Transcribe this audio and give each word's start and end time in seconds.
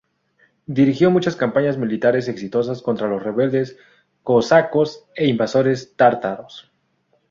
Dirigió 0.65 1.11
muchas 1.11 1.35
campañas 1.35 1.77
militares 1.77 2.27
exitosas 2.27 2.81
contra 2.81 3.07
los 3.07 3.21
rebeldes 3.21 3.77
cosacos 4.23 5.05
e 5.13 5.27
invasores 5.27 5.93
tártaros. 5.95 6.71